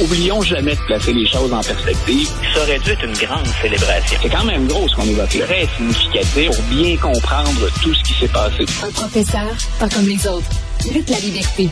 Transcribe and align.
Oublions 0.00 0.40
jamais 0.42 0.76
de 0.76 0.80
placer 0.82 1.12
les 1.12 1.26
choses 1.26 1.52
en 1.52 1.60
perspective. 1.60 2.28
Ça 2.54 2.62
aurait 2.62 2.78
dû 2.78 2.90
être 2.90 3.04
une 3.04 3.14
grande 3.14 3.46
célébration. 3.60 4.18
C'est 4.22 4.28
quand 4.28 4.44
même 4.44 4.68
gros 4.68 4.86
ce 4.88 4.94
qu'on 4.94 5.02
évoque. 5.02 5.28
Très 5.28 5.66
significatif 5.76 6.50
pour 6.50 6.64
bien 6.66 6.96
comprendre 6.96 7.68
tout 7.82 7.92
ce 7.92 8.04
qui 8.04 8.14
s'est 8.14 8.28
passé. 8.28 8.64
Un 8.84 8.92
professeur, 8.92 9.50
pas 9.80 9.88
comme 9.88 10.06
les 10.06 10.24
autres. 10.28 10.48
Luc 10.94 11.08
la 11.08 11.18
liberté. 11.18 11.68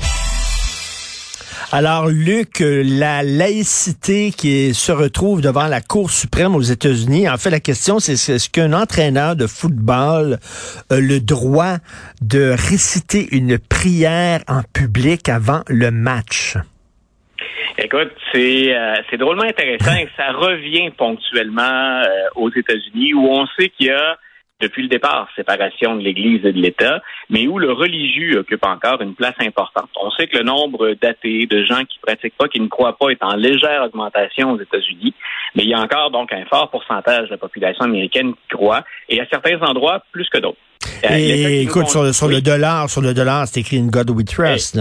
Alors, 1.70 2.08
Luc, 2.08 2.60
la 2.60 3.22
laïcité 3.22 4.32
qui 4.36 4.74
se 4.74 4.90
retrouve 4.90 5.40
devant 5.40 5.66
la 5.66 5.80
Cour 5.80 6.10
suprême 6.10 6.56
aux 6.56 6.62
États-Unis, 6.62 7.28
en 7.28 7.36
fait, 7.38 7.50
la 7.50 7.60
question, 7.60 8.00
c'est 8.00 8.14
est-ce 8.14 8.50
qu'un 8.50 8.72
entraîneur 8.72 9.36
de 9.36 9.46
football 9.46 10.40
a 10.90 10.96
le 10.98 11.20
droit 11.20 11.76
de 12.22 12.56
réciter 12.56 13.28
une 13.30 13.58
prière 13.58 14.42
en 14.48 14.62
public 14.72 15.28
avant 15.28 15.62
le 15.68 15.92
match? 15.92 16.56
Écoute, 17.78 18.12
c'est 18.32 18.74
euh, 18.74 18.94
c'est 19.10 19.18
drôlement 19.18 19.42
intéressant 19.42 19.94
et 19.94 20.08
ça 20.16 20.32
revient 20.32 20.90
ponctuellement 20.96 22.02
euh, 22.02 22.28
aux 22.34 22.50
États-Unis 22.50 23.12
où 23.14 23.28
on 23.28 23.46
sait 23.58 23.68
qu'il 23.68 23.86
y 23.86 23.90
a 23.90 24.16
depuis 24.60 24.82
le 24.82 24.88
départ, 24.88 25.28
séparation 25.36 25.96
de 25.96 26.00
l'Église 26.00 26.44
et 26.46 26.52
de 26.52 26.58
l'État, 26.58 27.02
mais 27.28 27.46
où 27.46 27.58
le 27.58 27.72
religieux 27.72 28.38
occupe 28.38 28.64
encore 28.64 29.02
une 29.02 29.14
place 29.14 29.34
importante. 29.40 29.90
On 30.02 30.10
sait 30.12 30.26
que 30.28 30.38
le 30.38 30.44
nombre 30.44 30.94
d'athées, 30.94 31.46
de 31.46 31.62
gens 31.64 31.84
qui 31.84 31.98
pratiquent 32.00 32.36
pas, 32.38 32.48
qui 32.48 32.60
ne 32.60 32.68
croient 32.68 32.96
pas, 32.96 33.10
est 33.10 33.22
en 33.22 33.36
légère 33.36 33.82
augmentation 33.84 34.52
aux 34.52 34.60
États-Unis, 34.60 35.12
mais 35.54 35.64
il 35.64 35.68
y 35.68 35.74
a 35.74 35.80
encore 35.80 36.10
donc 36.10 36.32
un 36.32 36.46
fort 36.46 36.70
pourcentage 36.70 37.26
de 37.26 37.32
la 37.32 37.36
population 37.36 37.84
américaine 37.84 38.32
qui 38.32 38.56
croit, 38.56 38.82
et 39.10 39.20
à 39.20 39.26
certains 39.28 39.60
endroits 39.60 40.02
plus 40.10 40.28
que 40.30 40.38
d'autres. 40.38 40.56
Euh, 41.04 41.14
et 41.14 41.62
écoute, 41.62 41.88
sur, 41.88 42.02
le 42.02 42.40
dollar, 42.40 42.88
sur 42.88 43.02
le 43.02 43.12
dollar, 43.12 43.46
c'est 43.46 43.60
écrit 43.60 43.76
une 43.76 43.90
God 43.90 44.08
We 44.10 44.24
Trust. 44.24 44.78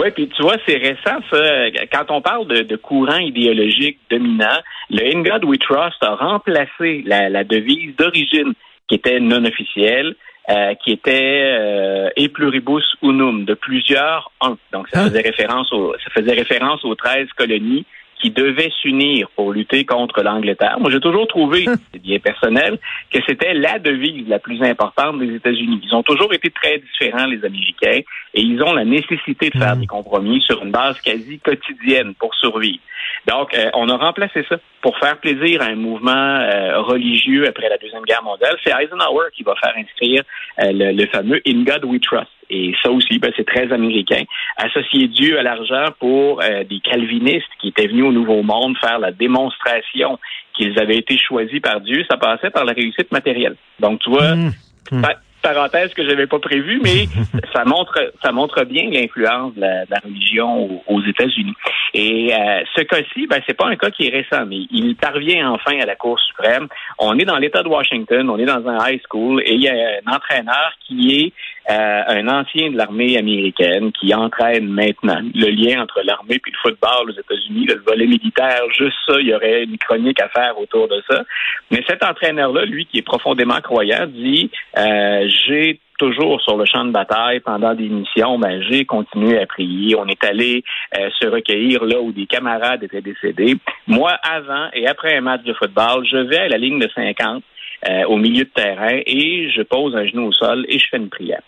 Oui, 0.00 0.10
puis 0.12 0.28
tu 0.28 0.42
vois, 0.42 0.56
c'est 0.66 0.78
récent, 0.78 1.20
ça. 1.30 1.70
Quand 1.92 2.10
on 2.10 2.22
parle 2.22 2.46
de, 2.46 2.62
de 2.62 2.76
courant 2.76 3.18
idéologique 3.18 3.98
dominant, 4.08 4.58
le 4.88 5.14
In 5.14 5.22
God 5.22 5.44
We 5.44 5.58
Trust 5.58 6.02
a 6.02 6.14
remplacé 6.14 7.02
la, 7.04 7.28
la 7.28 7.44
devise 7.44 7.94
d'origine 7.96 8.54
qui 8.88 8.94
était 8.94 9.20
non 9.20 9.44
officiel, 9.44 10.16
euh, 10.48 10.74
qui 10.82 10.92
était 10.92 11.42
euh, 11.44 12.08
E 12.18 12.28
pluribus 12.28 12.96
unum, 13.02 13.44
de 13.44 13.52
plusieurs 13.52 14.32
un. 14.40 14.56
Donc, 14.72 14.88
ça 14.88 15.00
hein? 15.00 15.08
faisait 15.08 15.20
référence 15.20 15.70
au, 15.72 15.94
ça 16.02 16.10
faisait 16.14 16.32
référence 16.32 16.82
aux 16.84 16.94
13 16.94 17.28
colonies 17.36 17.84
qui 18.20 18.30
devaient 18.30 18.70
s'unir 18.82 19.28
pour 19.36 19.52
lutter 19.52 19.84
contre 19.84 20.22
l'Angleterre. 20.22 20.78
Moi, 20.80 20.90
j'ai 20.90 21.00
toujours 21.00 21.26
trouvé, 21.26 21.64
c'est 21.92 22.02
bien 22.02 22.18
personnel, 22.18 22.78
que 23.12 23.18
c'était 23.26 23.54
la 23.54 23.78
devise 23.78 24.28
la 24.28 24.38
plus 24.38 24.62
importante 24.62 25.18
des 25.18 25.34
États-Unis. 25.34 25.80
Ils 25.84 25.94
ont 25.94 26.02
toujours 26.02 26.32
été 26.32 26.50
très 26.50 26.78
différents, 26.78 27.26
les 27.26 27.44
Américains, 27.44 28.00
et 28.34 28.40
ils 28.40 28.62
ont 28.62 28.72
la 28.72 28.84
nécessité 28.84 29.50
de 29.50 29.58
faire 29.58 29.76
mmh. 29.76 29.80
des 29.80 29.86
compromis 29.86 30.40
sur 30.42 30.62
une 30.62 30.70
base 30.70 31.00
quasi 31.00 31.38
quotidienne 31.38 32.14
pour 32.14 32.34
survivre. 32.34 32.80
Donc, 33.26 33.54
euh, 33.54 33.70
on 33.74 33.88
a 33.88 33.96
remplacé 33.96 34.44
ça 34.48 34.56
pour 34.82 34.98
faire 34.98 35.18
plaisir 35.18 35.62
à 35.62 35.66
un 35.66 35.74
mouvement 35.74 36.10
euh, 36.12 36.80
religieux 36.80 37.46
après 37.48 37.68
la 37.68 37.78
Deuxième 37.78 38.02
Guerre 38.02 38.22
mondiale. 38.22 38.56
C'est 38.64 38.72
Eisenhower 38.72 39.26
qui 39.34 39.42
va 39.42 39.54
faire 39.56 39.74
inscrire 39.76 40.22
euh, 40.60 40.72
le, 40.72 40.92
le, 40.92 41.06
fameux 41.08 41.40
In 41.46 41.64
God 41.64 41.84
We 41.84 42.00
Trust. 42.00 42.30
Et 42.50 42.74
ça 42.82 42.90
aussi, 42.90 43.18
ben, 43.18 43.32
c'est 43.36 43.46
très 43.46 43.72
américain. 43.72 44.22
Associer 44.56 45.08
Dieu 45.08 45.38
à 45.38 45.42
l'argent 45.42 45.86
pour 45.98 46.40
des 46.40 46.80
calvinistes 46.80 47.48
qui 47.60 47.68
étaient 47.68 47.86
venus 47.86 48.04
au 48.04 48.12
Nouveau 48.12 48.42
Monde 48.42 48.76
faire 48.78 48.98
la 48.98 49.12
démonstration 49.12 50.18
qu'ils 50.54 50.78
avaient 50.78 50.98
été 50.98 51.16
choisis 51.16 51.60
par 51.60 51.80
Dieu, 51.80 52.04
ça 52.10 52.16
passait 52.16 52.50
par 52.50 52.64
la 52.64 52.72
réussite 52.72 53.10
matérielle. 53.12 53.56
Donc, 53.78 54.00
tu 54.00 54.10
vois, 54.10 54.34
mmh. 54.34 54.52
Mmh 54.92 55.02
parenthèse 55.42 55.92
que 55.94 56.06
j'avais 56.06 56.26
pas 56.26 56.38
prévue, 56.38 56.80
mais 56.82 57.06
ça 57.52 57.64
montre 57.64 58.12
ça 58.22 58.32
montre 58.32 58.64
bien 58.64 58.90
l'influence 58.90 59.54
de, 59.54 59.60
la, 59.60 59.98
religion 60.02 60.82
aux, 60.86 61.02
États-Unis. 61.02 61.54
Et 61.94 62.32
euh, 62.32 62.62
ce 62.76 62.82
cas-ci, 62.82 63.26
ben 63.26 63.40
c'est 63.46 63.56
pas 63.56 63.68
un 63.68 63.76
cas 63.76 63.90
qui 63.90 64.06
est 64.06 64.10
récent, 64.10 64.44
mais 64.46 64.66
il 64.70 64.96
parvient 64.96 65.50
enfin 65.50 65.78
à 65.80 65.86
la 65.86 65.96
Cour 65.96 66.18
suprême. 66.20 66.68
On 66.98 67.18
est 67.18 67.24
dans 67.24 67.38
l'État 67.38 67.62
de 67.62 67.68
Washington, 67.68 68.28
on 68.30 68.38
est 68.38 68.44
dans 68.44 68.66
un 68.68 68.88
high 68.88 69.00
school, 69.08 69.42
et 69.44 69.54
il 69.54 69.62
y 69.62 69.68
a 69.68 69.72
un 69.72 70.12
entraîneur 70.12 70.72
qui 70.86 71.16
est 71.16 71.32
euh, 71.68 72.02
un 72.06 72.28
ancien 72.28 72.70
de 72.70 72.76
l'armée 72.76 73.16
américaine 73.18 73.92
qui 73.92 74.14
entraîne 74.14 74.66
maintenant 74.66 75.20
le 75.34 75.50
lien 75.50 75.82
entre 75.82 76.00
l'armée 76.02 76.36
et 76.36 76.50
le 76.50 76.58
football 76.62 77.10
aux 77.10 77.20
États-Unis, 77.20 77.66
le 77.66 77.82
volet 77.86 78.06
militaire, 78.06 78.62
juste 78.76 78.96
ça, 79.06 79.20
il 79.20 79.28
y 79.28 79.34
aurait 79.34 79.64
une 79.64 79.78
chronique 79.78 80.20
à 80.20 80.28
faire 80.28 80.58
autour 80.58 80.88
de 80.88 81.02
ça. 81.08 81.22
Mais 81.70 81.84
cet 81.86 82.02
entraîneur-là, 82.04 82.64
lui, 82.64 82.86
qui 82.86 82.98
est 82.98 83.02
profondément 83.02 83.60
croyant, 83.60 84.06
dit 84.06 84.50
euh, 84.78 85.28
j'ai 85.46 85.78
toujours 85.98 86.40
sur 86.40 86.56
le 86.56 86.64
champ 86.64 86.86
de 86.86 86.92
bataille 86.92 87.40
pendant 87.40 87.74
des 87.74 87.88
missions, 87.88 88.38
ben, 88.38 88.62
j'ai 88.70 88.86
continué 88.86 89.38
à 89.38 89.46
prier. 89.46 89.94
On 89.96 90.06
est 90.06 90.24
allé 90.24 90.64
euh, 90.98 91.10
se 91.20 91.26
recueillir 91.26 91.84
là 91.84 92.00
où 92.00 92.10
des 92.10 92.26
camarades 92.26 92.82
étaient 92.82 93.02
décédés. 93.02 93.56
Moi, 93.86 94.10
avant 94.22 94.68
et 94.72 94.86
après 94.86 95.14
un 95.14 95.20
match 95.20 95.42
de 95.42 95.52
football, 95.52 96.06
je 96.10 96.16
vais 96.16 96.38
à 96.38 96.48
la 96.48 96.56
ligne 96.56 96.78
de 96.78 96.88
50 96.94 97.44
euh, 97.88 98.04
au 98.06 98.16
milieu 98.16 98.44
de 98.44 98.50
terrain 98.50 99.00
et 99.06 99.50
je 99.50 99.62
pose 99.62 99.96
un 99.96 100.06
genou 100.06 100.28
au 100.28 100.32
sol 100.32 100.66
et 100.68 100.78
je 100.78 100.86
fais 100.90 100.98
une 100.98 101.08
prière. 101.08 101.42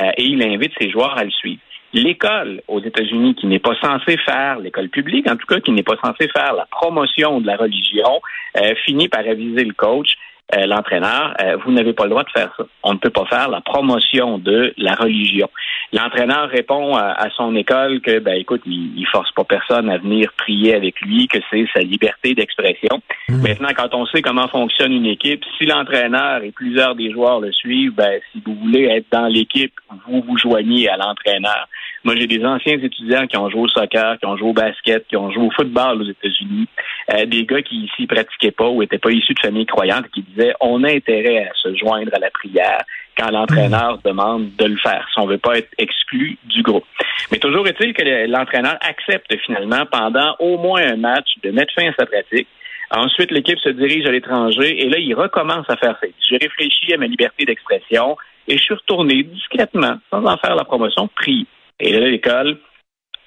Euh, 0.00 0.10
et 0.16 0.24
il 0.24 0.42
invite 0.42 0.72
ses 0.80 0.90
joueurs 0.90 1.16
à 1.16 1.24
le 1.24 1.30
suivre. 1.30 1.60
L'école 1.94 2.60
aux 2.68 2.80
États-Unis, 2.82 3.34
qui 3.34 3.46
n'est 3.46 3.58
pas 3.58 3.74
censée 3.80 4.18
faire, 4.18 4.58
l'école 4.58 4.90
publique 4.90 5.30
en 5.30 5.36
tout 5.36 5.46
cas, 5.46 5.60
qui 5.60 5.70
n'est 5.72 5.82
pas 5.82 5.96
censée 6.04 6.28
faire 6.28 6.52
la 6.52 6.66
promotion 6.66 7.40
de 7.40 7.46
la 7.46 7.56
religion, 7.56 8.20
euh, 8.58 8.74
finit 8.84 9.08
par 9.08 9.20
aviser 9.20 9.64
le 9.64 9.72
coach 9.72 10.10
euh, 10.54 10.66
l'entraîneur, 10.66 11.34
euh, 11.42 11.56
vous 11.64 11.72
n'avez 11.72 11.92
pas 11.92 12.04
le 12.04 12.10
droit 12.10 12.24
de 12.24 12.30
faire 12.30 12.50
ça. 12.56 12.64
On 12.82 12.94
ne 12.94 12.98
peut 12.98 13.10
pas 13.10 13.26
faire 13.26 13.50
la 13.50 13.60
promotion 13.60 14.38
de 14.38 14.72
la 14.78 14.94
religion. 14.94 15.48
L'entraîneur 15.92 16.48
répond 16.48 16.96
à, 16.96 17.28
son 17.36 17.54
école 17.54 18.00
que, 18.00 18.18
ben, 18.18 18.34
écoute, 18.34 18.62
il, 18.66 18.98
il, 18.98 19.06
force 19.06 19.30
pas 19.32 19.44
personne 19.44 19.90
à 19.90 19.98
venir 19.98 20.32
prier 20.36 20.74
avec 20.74 21.00
lui, 21.00 21.28
que 21.28 21.38
c'est 21.50 21.66
sa 21.74 21.80
liberté 21.80 22.34
d'expression. 22.34 23.00
Mmh. 23.28 23.42
Maintenant, 23.42 23.68
quand 23.76 23.94
on 23.94 24.06
sait 24.06 24.22
comment 24.22 24.48
fonctionne 24.48 24.92
une 24.92 25.06
équipe, 25.06 25.44
si 25.56 25.66
l'entraîneur 25.66 26.42
et 26.42 26.50
plusieurs 26.50 26.94
des 26.94 27.10
joueurs 27.10 27.40
le 27.40 27.52
suivent, 27.52 27.94
ben, 27.94 28.20
si 28.32 28.42
vous 28.44 28.54
voulez 28.54 28.84
être 28.84 29.06
dans 29.10 29.26
l'équipe, 29.26 29.72
vous 30.06 30.22
vous 30.26 30.38
joignez 30.38 30.88
à 30.88 30.96
l'entraîneur. 30.96 31.68
Moi, 32.04 32.14
j'ai 32.16 32.26
des 32.26 32.44
anciens 32.44 32.78
étudiants 32.78 33.26
qui 33.26 33.36
ont 33.36 33.50
joué 33.50 33.62
au 33.62 33.68
soccer, 33.68 34.18
qui 34.18 34.26
ont 34.26 34.36
joué 34.36 34.48
au 34.48 34.52
basket, 34.52 35.06
qui 35.08 35.16
ont 35.16 35.30
joué 35.30 35.44
au 35.44 35.50
football 35.50 36.02
aux 36.02 36.08
États-Unis, 36.08 36.68
euh, 37.12 37.26
des 37.26 37.44
gars 37.44 37.62
qui 37.62 37.76
ici 37.76 38.06
pratiquaient 38.06 38.52
pas 38.52 38.68
ou 38.68 38.82
étaient 38.82 38.98
pas 38.98 39.10
issus 39.10 39.34
de 39.34 39.40
familles 39.40 39.66
croyantes, 39.66 40.08
qui 40.14 40.22
disaient 40.22 40.54
on 40.60 40.84
a 40.84 40.92
intérêt 40.92 41.48
à 41.48 41.52
se 41.54 41.74
joindre 41.76 42.12
à 42.14 42.18
la 42.18 42.30
prière 42.30 42.84
quand 43.18 43.30
l'entraîneur 43.30 43.96
mmh. 43.96 44.00
demande 44.04 44.56
de 44.56 44.64
le 44.64 44.76
faire, 44.76 45.06
si 45.12 45.18
on 45.18 45.26
veut 45.26 45.38
pas 45.38 45.58
être 45.58 45.70
exclu 45.78 46.38
du 46.44 46.62
groupe. 46.62 46.84
Mais 47.32 47.38
toujours 47.38 47.66
est-il 47.66 47.92
que 47.92 48.04
l'entraîneur 48.28 48.76
accepte 48.80 49.34
finalement 49.44 49.84
pendant 49.90 50.36
au 50.38 50.56
moins 50.58 50.82
un 50.82 50.96
match 50.96 51.28
de 51.42 51.50
mettre 51.50 51.74
fin 51.74 51.88
à 51.88 51.92
sa 51.98 52.06
pratique. 52.06 52.48
Ensuite, 52.90 53.30
l'équipe 53.32 53.58
se 53.58 53.68
dirige 53.68 54.06
à 54.06 54.12
l'étranger 54.12 54.82
et 54.82 54.88
là, 54.88 54.98
il 54.98 55.14
recommence 55.14 55.68
à 55.68 55.76
faire 55.76 55.96
ça. 56.00 56.06
J'ai 56.28 56.38
réfléchi 56.38 56.94
à 56.94 56.96
ma 56.96 57.06
liberté 57.06 57.44
d'expression 57.44 58.16
et 58.46 58.56
je 58.56 58.62
suis 58.62 58.74
retourné 58.74 59.24
discrètement, 59.24 59.98
sans 60.10 60.24
en 60.24 60.36
faire 60.38 60.54
la 60.54 60.64
promotion, 60.64 61.08
prier. 61.14 61.46
Et 61.80 61.92
là, 61.92 62.08
l'école 62.08 62.58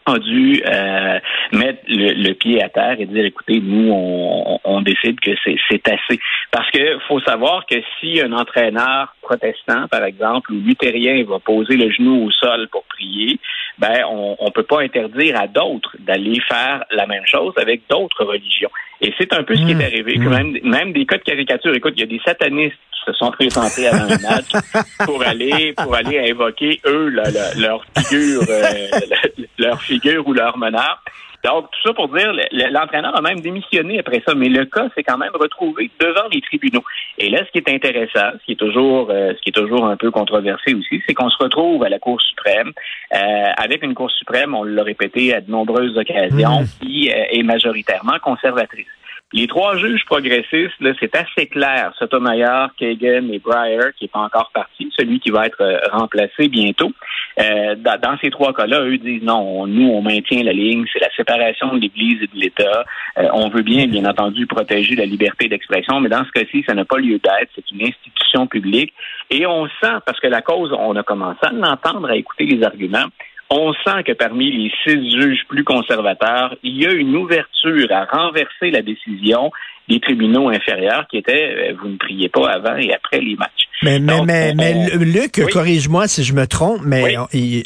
a 0.05 0.17
dû 0.17 0.61
euh, 0.65 1.19
mettre 1.53 1.83
le, 1.87 2.33
pied 2.33 2.61
à 2.63 2.69
terre 2.69 2.99
et 2.99 3.05
dire 3.05 3.25
écoutez, 3.25 3.59
nous, 3.61 3.91
on, 3.91 4.59
on 4.63 4.81
décide 4.81 5.19
que 5.19 5.31
c'est 5.45 5.87
assez. 5.87 6.19
Parce 6.51 6.69
que 6.71 6.97
faut 7.07 7.19
savoir 7.21 7.65
que 7.65 7.75
si 7.99 8.19
un 8.19 8.33
entraîneur 8.33 9.15
protestant, 9.21 9.87
par 9.89 10.03
exemple, 10.03 10.51
ou 10.53 10.59
luthérien 10.59 11.23
va 11.23 11.39
poser 11.39 11.77
le 11.77 11.91
genou 11.91 12.25
au 12.25 12.31
sol 12.31 12.67
pour 12.71 12.83
prier, 12.85 13.39
ben 13.79 14.03
on 14.09 14.45
ne 14.45 14.51
peut 14.51 14.63
pas 14.63 14.81
interdire 14.81 15.39
à 15.39 15.47
d'autres 15.47 15.95
d'aller 15.99 16.39
faire 16.47 16.83
la 16.91 17.05
même 17.05 17.25
chose 17.25 17.53
avec 17.57 17.81
d'autres 17.89 18.25
religions. 18.25 18.71
Et 19.01 19.13
c'est 19.17 19.33
un 19.33 19.43
peu 19.43 19.55
ce 19.55 19.63
qui 19.63 19.71
est 19.71 19.75
mmh. 19.75 19.81
arrivé, 19.81 20.13
que 20.15 20.19
mmh. 20.19 20.29
même, 20.29 20.57
même 20.63 20.93
des 20.93 21.05
cas 21.05 21.17
de 21.17 21.23
caricature. 21.23 21.73
Écoute, 21.73 21.93
il 21.97 22.01
y 22.01 22.03
a 22.03 22.07
des 22.07 22.21
satanistes 22.23 22.77
se 23.05 23.13
sont 23.13 23.31
présentés 23.31 23.87
avant 23.87 24.05
le 24.05 24.21
match 24.21 24.51
pour 25.05 25.23
aller 25.23 25.73
pour 25.73 25.95
aller 25.95 26.31
invoquer 26.31 26.79
eux 26.85 27.09
leur 27.09 27.83
figure 27.97 28.43
euh, 28.47 28.87
leur 29.57 29.81
figure 29.81 30.27
ou 30.27 30.33
leur 30.33 30.57
meneur. 30.57 31.03
Donc, 31.43 31.71
tout 31.71 31.87
ça 31.87 31.93
pour 31.93 32.07
dire, 32.09 32.33
l'entraîneur 32.71 33.15
a 33.15 33.21
même 33.21 33.39
démissionné 33.39 33.99
après 33.99 34.21
ça, 34.25 34.35
mais 34.35 34.49
le 34.49 34.65
cas 34.65 34.89
s'est 34.95 35.03
quand 35.03 35.17
même 35.17 35.31
retrouvé 35.33 35.89
devant 35.99 36.27
les 36.31 36.41
tribunaux. 36.41 36.83
Et 37.17 37.29
là, 37.29 37.43
ce 37.45 37.51
qui 37.51 37.57
est 37.57 37.73
intéressant, 37.73 38.37
ce 38.39 38.45
qui 38.45 38.51
est 38.53 38.59
toujours, 38.59 39.09
euh, 39.09 39.33
ce 39.35 39.41
qui 39.41 39.49
est 39.49 39.53
toujours 39.53 39.85
un 39.85 39.97
peu 39.97 40.11
controversé 40.11 40.73
aussi, 40.73 41.01
c'est 41.07 41.13
qu'on 41.13 41.29
se 41.29 41.37
retrouve 41.41 41.83
à 41.83 41.89
la 41.89 41.99
Cour 41.99 42.21
suprême 42.21 42.71
euh, 43.13 43.17
avec 43.57 43.83
une 43.83 43.93
Cour 43.93 44.11
suprême, 44.11 44.53
on 44.53 44.63
l'a 44.63 44.83
répété 44.83 45.33
à 45.33 45.41
de 45.41 45.49
nombreuses 45.49 45.97
occasions, 45.97 46.61
mmh. 46.61 46.65
qui 46.79 47.09
est 47.09 47.43
majoritairement 47.43 48.19
conservatrice. 48.21 48.87
Les 49.33 49.47
trois 49.47 49.77
juges 49.77 50.03
progressistes, 50.05 50.75
c'est 50.99 51.15
assez 51.15 51.47
clair. 51.47 51.93
Sotomayor, 51.97 52.69
Kagan 52.77 53.29
et 53.31 53.39
Breyer, 53.39 53.91
qui 53.97 54.03
n'est 54.03 54.09
pas 54.09 54.19
encore 54.19 54.51
parti, 54.53 54.91
celui 54.97 55.21
qui 55.21 55.29
va 55.29 55.45
être 55.45 55.61
euh, 55.61 55.77
remplacé 55.89 56.49
bientôt. 56.49 56.91
Euh, 57.39 57.75
dans, 57.75 58.17
ces 58.21 58.29
trois 58.29 58.53
cas-là, 58.53 58.81
eux 58.81 58.97
disent 58.97 59.23
non, 59.23 59.65
nous, 59.67 59.87
on 59.87 60.01
maintient 60.01 60.43
la 60.43 60.51
ligne, 60.51 60.85
c'est 60.91 60.99
la 60.99 61.09
séparation 61.15 61.73
de 61.73 61.79
l'Église 61.79 62.21
et 62.23 62.27
de 62.27 62.41
l'État. 62.41 62.83
Euh, 63.19 63.29
on 63.31 63.47
veut 63.47 63.61
bien, 63.61 63.87
bien 63.87 64.03
entendu, 64.03 64.47
protéger 64.47 64.95
la 64.95 65.05
liberté 65.05 65.47
d'expression, 65.47 66.01
mais 66.01 66.09
dans 66.09 66.25
ce 66.25 66.31
cas-ci, 66.31 66.65
ça 66.67 66.73
n'a 66.73 66.83
pas 66.83 66.97
lieu 66.97 67.17
d'être. 67.19 67.51
C'est 67.55 67.71
une 67.71 67.83
institution 67.83 68.47
publique. 68.47 68.93
Et 69.29 69.45
on 69.45 69.67
sent, 69.81 69.95
parce 70.05 70.19
que 70.19 70.27
la 70.27 70.41
cause, 70.41 70.73
on 70.77 70.95
a 70.97 71.03
commencé 71.03 71.39
à 71.43 71.51
l'entendre, 71.51 72.09
à 72.09 72.17
écouter 72.17 72.45
les 72.45 72.63
arguments, 72.63 73.07
On 73.53 73.73
sent 73.73 74.03
que 74.07 74.13
parmi 74.13 74.49
les 74.49 74.71
six 74.83 75.11
juges 75.11 75.41
plus 75.49 75.65
conservateurs, 75.65 76.55
il 76.63 76.81
y 76.81 76.87
a 76.87 76.93
une 76.93 77.13
ouverture 77.17 77.91
à 77.91 78.05
renverser 78.05 78.71
la 78.71 78.81
décision 78.81 79.51
des 79.89 79.99
tribunaux 79.99 80.47
inférieurs 80.47 81.05
qui 81.09 81.17
étaient, 81.17 81.71
euh, 81.71 81.73
vous 81.81 81.89
ne 81.89 81.97
priez 81.97 82.29
pas 82.29 82.49
avant 82.49 82.77
et 82.77 82.93
après 82.93 83.19
les 83.19 83.35
matchs. 83.35 83.67
Mais, 83.83 83.99
mais, 83.99 84.21
mais, 84.25 84.53
mais, 84.55 84.73
Luc, 84.99 85.41
corrige-moi 85.51 86.07
si 86.07 86.23
je 86.23 86.33
me 86.33 86.47
trompe, 86.47 86.79
mais 86.85 87.17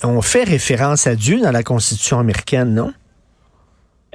on, 0.04 0.22
fait 0.24 0.46
référence 0.46 1.06
à 1.06 1.16
Dieu 1.16 1.40
dans 1.40 1.52
la 1.52 1.62
Constitution 1.62 2.18
américaine, 2.18 2.74
non? 2.74 2.92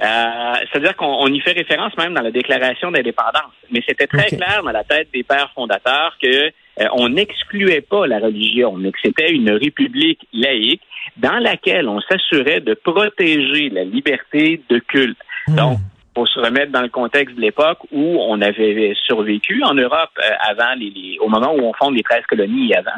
Euh, 0.01 0.53
c'est-à-dire 0.71 0.97
qu'on 0.97 1.27
y 1.27 1.39
fait 1.39 1.51
référence 1.51 1.95
même 1.95 2.15
dans 2.15 2.23
la 2.23 2.31
déclaration 2.31 2.91
d'indépendance. 2.91 3.53
Mais 3.71 3.81
c'était 3.87 4.07
très 4.07 4.25
clair 4.25 4.61
dans 4.63 4.71
la 4.71 4.83
tête 4.83 5.07
des 5.13 5.23
pères 5.23 5.51
fondateurs 5.55 6.17
que 6.21 6.47
euh, 6.47 6.85
on 6.93 7.09
n'excluait 7.09 7.81
pas 7.81 8.07
la 8.07 8.19
religion, 8.19 8.73
mais 8.73 8.91
que 8.91 8.97
c'était 9.01 9.31
une 9.31 9.51
république 9.51 10.27
laïque 10.33 10.81
dans 11.17 11.39
laquelle 11.39 11.87
on 11.87 11.99
s'assurait 12.01 12.61
de 12.61 12.73
protéger 12.73 13.69
la 13.69 13.83
liberté 13.83 14.61
de 14.69 14.79
culte. 14.79 15.17
Hmm. 15.47 15.55
Donc, 15.55 15.77
pour 16.13 16.27
se 16.27 16.39
remettre 16.39 16.71
dans 16.71 16.81
le 16.81 16.89
contexte 16.89 17.35
de 17.35 17.41
l'époque 17.41 17.79
où 17.91 18.17
on 18.19 18.41
avait 18.41 18.93
survécu 19.05 19.63
en 19.63 19.73
Europe 19.73 20.09
euh, 20.19 20.29
avant 20.49 20.73
les, 20.77 21.17
au 21.21 21.29
moment 21.29 21.53
où 21.53 21.61
on 21.61 21.73
fonde 21.73 21.95
les 21.95 22.03
13 22.03 22.23
colonies 22.27 22.73
avant, 22.73 22.91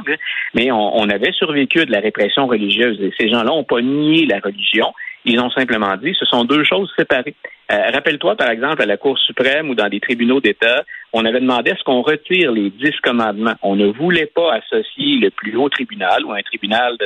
mais 0.55 0.71
on, 0.71 0.97
on, 0.97 1.09
avait 1.09 1.31
survécu 1.31 1.85
de 1.85 1.91
la 1.91 1.99
répression 1.99 2.47
religieuse. 2.47 2.99
Et 3.01 3.13
ces 3.17 3.29
gens-là 3.29 3.45
n'ont 3.45 3.63
pas 3.63 3.81
nié 3.81 4.25
la 4.25 4.39
religion. 4.39 4.93
Ils 5.25 5.39
ont 5.39 5.49
simplement 5.51 5.95
dit 5.97 6.13
ce 6.19 6.25
sont 6.25 6.43
deux 6.43 6.63
choses 6.63 6.91
séparées. 6.97 7.35
Euh, 7.71 7.91
rappelle-toi, 7.93 8.35
par 8.35 8.49
exemple, 8.49 8.81
à 8.81 8.85
la 8.85 8.97
Cour 8.97 9.17
suprême 9.17 9.69
ou 9.69 9.75
dans 9.75 9.87
des 9.87 10.01
tribunaux 10.01 10.41
d'État, 10.41 10.83
on 11.13 11.23
avait 11.25 11.39
demandé 11.39 11.71
à 11.71 11.77
ce 11.77 11.83
qu'on 11.83 12.01
retire 12.01 12.51
les 12.51 12.69
dix 12.69 12.95
commandements. 13.01 13.55
On 13.61 13.75
ne 13.75 13.87
voulait 13.87 14.25
pas 14.25 14.55
associer 14.55 15.17
le 15.17 15.29
plus 15.29 15.55
haut 15.55 15.69
tribunal 15.69 16.25
ou 16.25 16.33
un 16.33 16.41
tribunal 16.41 16.97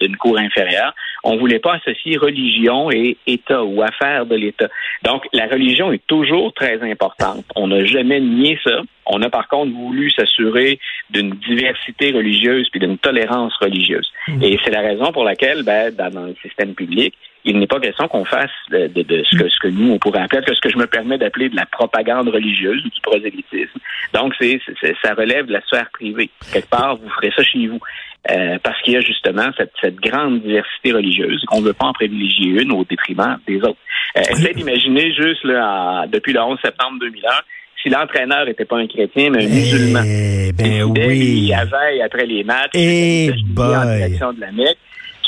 d'une 0.00 0.16
cour 0.16 0.38
inférieure. 0.38 0.94
On 1.22 1.34
ne 1.34 1.38
voulait 1.38 1.58
pas 1.58 1.74
associer 1.74 2.16
religion 2.16 2.90
et 2.90 3.18
État 3.26 3.62
ou 3.62 3.82
affaires 3.82 4.24
de 4.24 4.36
l'État. 4.36 4.68
Donc, 5.02 5.26
la 5.32 5.46
religion 5.46 5.92
est 5.92 6.06
toujours 6.06 6.52
très 6.54 6.80
importante. 6.82 7.44
On 7.54 7.68
n'a 7.68 7.84
jamais 7.84 8.20
nié 8.20 8.58
ça. 8.64 8.80
On 9.06 9.22
a 9.22 9.30
par 9.30 9.48
contre 9.48 9.72
voulu 9.72 10.10
s'assurer 10.10 10.78
d'une 11.10 11.30
diversité 11.30 12.12
religieuse 12.12 12.68
puis 12.70 12.80
d'une 12.80 12.98
tolérance 12.98 13.54
religieuse. 13.60 14.10
Mmh. 14.28 14.42
Et 14.42 14.58
c'est 14.64 14.70
la 14.70 14.80
raison 14.80 15.12
pour 15.12 15.24
laquelle, 15.24 15.62
ben, 15.62 15.94
dans 15.94 16.26
le 16.26 16.34
système 16.42 16.74
public, 16.74 17.14
il 17.46 17.58
n'est 17.58 17.68
pas 17.68 17.78
question 17.78 18.08
qu'on 18.08 18.24
fasse 18.24 18.50
de, 18.70 18.90
ce, 18.98 19.36
que, 19.36 19.48
ce 19.48 19.58
que 19.60 19.68
nous, 19.68 19.92
on 19.92 19.98
pourrait 19.98 20.20
appeler, 20.20 20.42
ce 20.46 20.60
que 20.60 20.68
je 20.68 20.76
me 20.76 20.88
permets 20.88 21.16
d'appeler 21.16 21.48
de 21.48 21.54
la 21.54 21.64
propagande 21.64 22.28
religieuse 22.28 22.84
ou 22.84 22.88
du 22.88 23.00
prosélytisme. 23.00 23.78
Donc, 24.12 24.34
c'est, 24.40 24.60
ça 25.02 25.14
relève 25.14 25.46
de 25.46 25.52
la 25.52 25.60
sphère 25.62 25.88
privée. 25.92 26.28
Quelque 26.52 26.68
part, 26.68 26.96
vous 26.96 27.08
ferez 27.08 27.30
ça 27.36 27.44
chez 27.44 27.68
vous. 27.68 27.78
Euh, 28.28 28.58
parce 28.60 28.82
qu'il 28.82 28.94
y 28.94 28.96
a 28.96 29.00
justement 29.00 29.50
cette, 29.56 29.72
cette 29.80 29.96
grande 29.96 30.42
diversité 30.42 30.92
religieuse 30.92 31.44
qu'on 31.46 31.60
ne 31.60 31.66
veut 31.66 31.72
pas 31.72 31.86
en 31.86 31.92
privilégier 31.92 32.60
une 32.60 32.72
au 32.72 32.82
détriment 32.82 33.38
des 33.46 33.58
autres. 33.58 33.78
Euh, 34.16 34.22
essayez 34.32 34.52
d'imaginer 34.52 35.14
juste 35.14 35.44
là, 35.44 36.06
depuis 36.08 36.32
le 36.32 36.40
11 36.40 36.58
septembre 36.60 36.98
2001, 36.98 37.30
si 37.86 37.92
l'entraîneur 37.92 38.46
n'était 38.46 38.64
pas 38.64 38.78
un 38.78 38.86
chrétien, 38.88 39.30
mais 39.30 39.44
un 39.44 39.48
musulman. 39.48 40.02
Eh 40.04 40.52
ben 40.52 40.82
oui. 40.82 41.44
Il 41.46 41.54
avait 41.54 42.00
après 42.02 42.26
les 42.26 42.42
matchs, 42.42 42.70
eh 42.74 43.30
de 43.30 44.40
la 44.40 44.52
Mecque 44.52 44.78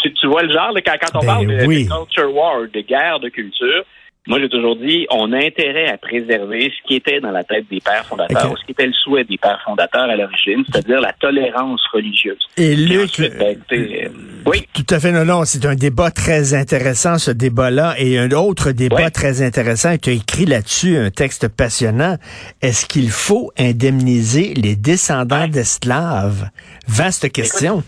tu, 0.02 0.26
vois 0.26 0.42
le 0.42 0.52
genre, 0.52 0.72
quand, 0.84 0.96
quand 1.00 1.18
on 1.18 1.20
ben 1.20 1.26
parle 1.26 1.46
de, 1.46 1.66
culture 1.66 2.34
war, 2.34 2.60
de 2.72 2.80
guerre 2.80 3.18
de 3.20 3.28
culture, 3.28 3.84
moi, 4.28 4.38
j'ai 4.40 4.50
toujours 4.50 4.76
dit, 4.76 5.06
on 5.10 5.32
a 5.32 5.38
intérêt 5.38 5.88
à 5.88 5.96
préserver 5.96 6.70
ce 6.70 6.86
qui 6.86 6.96
était 6.96 7.18
dans 7.18 7.30
la 7.30 7.44
tête 7.44 7.64
des 7.70 7.80
pères 7.80 8.04
fondateurs, 8.04 8.54
ce 8.58 8.64
qui 8.66 8.72
était 8.72 8.86
le 8.86 8.92
souhait 8.92 9.24
des 9.24 9.38
pères 9.38 9.60
fondateurs 9.64 10.02
à 10.02 10.16
l'origine, 10.16 10.62
c'est-à-dire 10.70 11.00
la 11.00 11.14
tolérance 11.14 11.80
religieuse. 11.94 12.38
Et 12.58 12.76
Luc, 12.76 13.18
ben, 13.18 13.56
euh, 13.72 14.08
oui. 14.44 14.66
Tout 14.74 14.94
à 14.94 15.00
fait, 15.00 15.12
non, 15.12 15.24
non, 15.24 15.44
c'est 15.46 15.64
un 15.64 15.74
débat 15.74 16.10
très 16.10 16.52
intéressant, 16.52 17.16
ce 17.16 17.30
débat-là. 17.30 17.94
Et 17.98 18.18
un 18.18 18.30
autre 18.32 18.72
débat 18.72 19.10
très 19.10 19.40
intéressant, 19.40 19.92
et 19.92 19.98
tu 19.98 20.10
as 20.10 20.12
écrit 20.12 20.44
là-dessus 20.44 20.98
un 20.98 21.10
texte 21.10 21.48
passionnant. 21.48 22.16
Est-ce 22.60 22.84
qu'il 22.84 23.08
faut 23.08 23.50
indemniser 23.58 24.52
les 24.52 24.76
descendants 24.76 25.48
d'esclaves? 25.48 26.50
Vaste 26.86 27.32
question. 27.32 27.82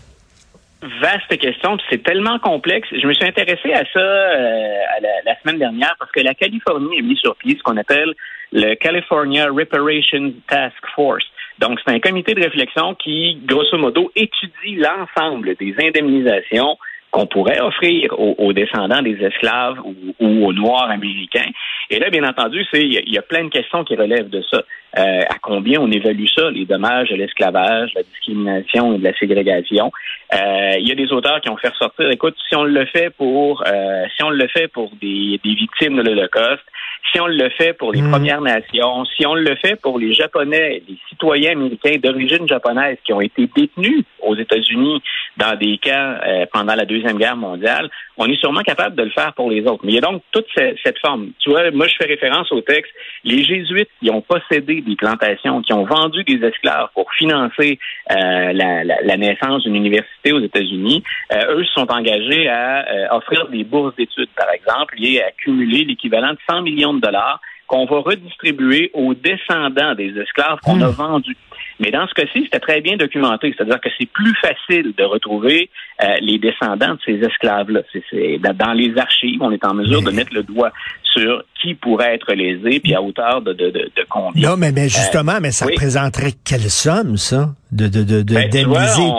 Vaste 0.81 1.37
question, 1.37 1.77
c'est 1.91 2.01
tellement 2.01 2.39
complexe. 2.39 2.87
Je 2.91 3.05
me 3.05 3.13
suis 3.13 3.25
intéressé 3.25 3.71
à 3.71 3.83
ça 3.93 3.99
euh, 3.99 4.77
la, 5.25 5.39
semaine 5.39 5.59
dernière 5.59 5.95
parce 5.99 6.11
que 6.11 6.21
la 6.21 6.33
Californie 6.33 6.97
a 6.97 7.01
mis 7.03 7.17
sur 7.17 7.35
pied 7.35 7.55
ce 7.55 7.61
qu'on 7.61 7.77
appelle 7.77 8.13
le 8.51 8.73
California 8.75 9.45
Reparations 9.51 10.33
Task 10.47 10.83
Force. 10.95 11.25
Donc, 11.59 11.79
c'est 11.85 11.93
un 11.93 11.99
comité 11.99 12.33
de 12.33 12.41
réflexion 12.41 12.95
qui, 12.95 13.39
grosso 13.45 13.77
modo, 13.77 14.11
étudie 14.15 14.75
l'ensemble 14.77 15.55
des 15.55 15.75
indemnisations 15.83 16.77
qu'on 17.11 17.27
pourrait 17.27 17.59
offrir 17.59 18.17
aux, 18.17 18.53
descendants 18.53 19.01
des 19.01 19.21
esclaves 19.21 19.79
ou, 20.19 20.45
aux 20.45 20.53
Noirs 20.53 20.89
américains. 20.89 21.51
Et 21.91 21.99
là, 21.99 22.09
bien 22.09 22.23
entendu, 22.23 22.65
c'est 22.71 22.79
il 22.79 23.13
y, 23.13 23.17
a 23.17 23.21
plein 23.21 23.43
de 23.43 23.49
questions 23.49 23.83
qui 23.83 23.97
relèvent 23.97 24.29
de 24.29 24.41
ça. 24.49 24.63
Euh, 24.97 25.21
à 25.29 25.39
combien 25.41 25.81
on 25.81 25.91
évalue 25.91 26.25
ça, 26.33 26.49
les 26.49 26.63
dommages 26.63 27.11
à 27.11 27.17
l'esclavage, 27.17 27.91
la 27.95 28.03
discrimination 28.03 28.95
et 28.95 28.97
de 28.97 29.03
la 29.03 29.13
ségrégation? 29.17 29.91
Euh, 30.33 30.71
il 30.79 30.87
y 30.87 30.91
a 30.93 30.95
des 30.95 31.11
auteurs 31.11 31.41
qui 31.41 31.49
ont 31.49 31.57
fait 31.57 31.67
ressortir, 31.67 32.09
écoute, 32.09 32.37
si 32.47 32.55
on 32.55 32.63
le 32.63 32.85
fait 32.85 33.09
pour 33.09 33.65
euh, 33.67 34.05
si 34.15 34.23
on 34.23 34.29
le 34.29 34.47
fait 34.47 34.69
pour 34.69 34.89
des, 35.01 35.37
des 35.43 35.53
victimes 35.53 35.97
de 35.97 36.01
l'Holocauste, 36.01 36.63
si 37.11 37.19
on 37.19 37.27
le 37.27 37.49
fait 37.49 37.73
pour 37.73 37.91
les 37.91 38.01
hmm. 38.01 38.11
Premières 38.11 38.41
Nations, 38.41 39.05
si 39.05 39.25
on 39.25 39.35
le 39.35 39.55
fait 39.55 39.79
pour 39.81 39.99
les 39.99 40.13
Japonais, 40.13 40.81
les 40.87 40.97
citoyens 41.09 41.51
américains 41.51 41.97
d'origine 42.01 42.47
japonaise 42.47 42.97
qui 43.03 43.13
ont 43.13 43.21
été 43.21 43.49
détenus 43.55 44.03
aux 44.21 44.35
États-Unis 44.35 45.01
dans 45.37 45.57
des 45.57 45.77
camps 45.77 46.15
euh, 46.25 46.45
pendant 46.53 46.75
la 46.75 46.85
Deuxième 46.85 47.17
Guerre 47.17 47.37
mondiale, 47.37 47.89
on 48.17 48.25
est 48.27 48.35
sûrement 48.35 48.61
capable 48.61 48.95
de 48.95 49.03
le 49.03 49.09
faire 49.09 49.33
pour 49.33 49.49
les 49.49 49.65
autres. 49.65 49.81
Mais 49.83 49.93
il 49.93 49.95
y 49.95 49.97
a 49.97 50.01
donc 50.01 50.21
toute 50.31 50.45
cette, 50.55 50.99
forme. 50.99 51.31
Tu 51.39 51.49
vois, 51.49 51.71
moi, 51.71 51.87
je 51.87 51.95
fais 51.95 52.05
référence 52.05 52.51
au 52.51 52.61
texte. 52.61 52.91
Les 53.23 53.43
Jésuites 53.43 53.89
qui 54.01 54.09
ont 54.11 54.21
possédé 54.21 54.81
des 54.81 54.95
plantations, 54.95 55.61
qui 55.61 55.73
ont 55.73 55.85
vendu 55.85 56.23
des 56.23 56.45
esclaves 56.45 56.89
pour 56.93 57.11
financer 57.13 57.79
euh, 58.11 58.53
la, 58.53 59.17
naissance 59.17 59.63
d'une 59.63 59.75
université 59.75 60.33
aux 60.33 60.39
États-Unis, 60.39 61.03
euh, 61.33 61.57
eux 61.57 61.63
se 61.63 61.73
sont 61.73 61.91
engagés 61.91 62.47
à 62.47 63.15
offrir 63.15 63.47
des 63.49 63.63
bourses 63.63 63.95
d'études, 63.95 64.29
par 64.35 64.49
exemple, 64.51 64.95
et 64.99 65.21
à 65.21 65.27
accumuler 65.27 65.83
l'équivalent 65.83 66.31
de 66.31 66.39
100 66.49 66.61
millions 66.61 66.90
de 66.93 67.01
dollars 67.01 67.39
qu'on 67.67 67.85
va 67.85 67.99
redistribuer 67.99 68.91
aux 68.93 69.13
descendants 69.13 69.95
des 69.95 70.13
esclaves 70.19 70.59
qu'on 70.61 70.75
hmm. 70.75 70.83
a 70.83 70.89
vendus. 70.89 71.37
Mais 71.79 71.89
dans 71.89 72.05
ce 72.05 72.13
cas-ci, 72.13 72.43
c'était 72.43 72.59
très 72.59 72.81
bien 72.81 72.97
documenté. 72.97 73.53
C'est-à-dire 73.55 73.79
que 73.79 73.87
c'est 73.97 74.07
plus 74.07 74.35
facile 74.35 74.93
de 74.95 75.03
retrouver 75.03 75.69
euh, 76.03 76.15
les 76.21 76.37
descendants 76.37 76.95
de 76.95 76.99
ces 77.05 77.19
esclaves-là. 77.25 77.81
C'est, 78.11 78.39
dans 78.39 78.73
les 78.73 78.97
archives, 78.97 79.41
on 79.41 79.51
est 79.51 79.65
en 79.65 79.73
mesure 79.73 80.01
de 80.01 80.11
mettre 80.11 80.33
le 80.33 80.43
doigt 80.43 80.71
sur 81.03 81.43
qui 81.61 81.73
pourrait 81.75 82.15
être 82.15 82.33
lésé, 82.33 82.81
puis 82.81 82.93
à 82.93 83.01
hauteur 83.01 83.41
de, 83.41 83.53
de, 83.53 83.69
de, 83.69 83.91
combien. 84.09 84.49
Non, 84.49 84.57
mais, 84.57 84.71
mais 84.71 84.89
justement, 84.89 85.39
mais 85.41 85.51
ça 85.51 85.65
représenterait 85.65 86.33
quelle 86.45 86.69
somme, 86.69 87.17
ça, 87.17 87.49
de, 87.71 87.87
de, 87.87 88.03
de, 88.03 88.33
ben, 88.33 88.49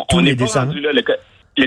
tous 0.08 0.20
les 0.20 0.34
descendants? 0.34 0.74
Le 0.74 1.02